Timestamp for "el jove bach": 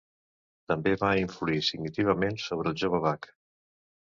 2.73-3.29